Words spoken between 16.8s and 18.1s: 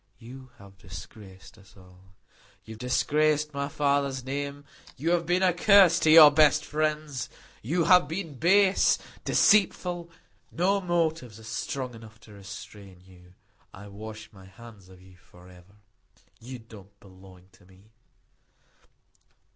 belong to me."